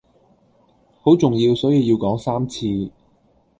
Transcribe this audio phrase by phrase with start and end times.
[1.03, 2.89] 好重要所以要講三次